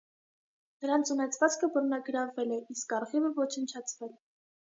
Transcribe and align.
Նրանց 0.85 1.11
ունեցվածքը 1.15 1.69
բռնագրավվել 1.75 2.55
է, 2.57 2.59
իսկ 2.77 2.97
արխիվը 3.01 3.31
ոչնչացվել։ 3.37 4.19